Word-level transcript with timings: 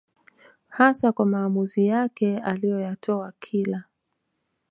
hasa 0.67 1.11
kwa 1.11 1.25
maamuzi 1.25 1.87
yake 1.87 2.37
aliyoyatoa 2.39 3.33
kila 3.39 3.83